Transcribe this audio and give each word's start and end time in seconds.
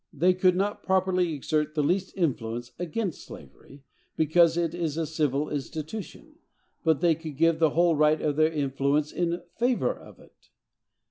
They 0.11 0.33
could 0.33 0.55
not 0.55 0.81
properly 0.81 1.31
exert 1.35 1.75
the 1.75 1.83
least 1.83 2.17
influence 2.17 2.71
against 2.79 3.23
slavery, 3.23 3.83
because 4.15 4.57
it 4.57 4.73
is 4.73 4.97
a 4.97 5.05
civil 5.05 5.47
institution, 5.47 6.39
but 6.83 7.01
they 7.01 7.13
could 7.13 7.37
give 7.37 7.59
the 7.59 7.69
whole 7.77 7.95
weight 7.95 8.19
of 8.19 8.35
their 8.35 8.51
influence 8.51 9.11
in 9.11 9.43
favor 9.59 9.93
of 9.93 10.17
it. 10.19 10.49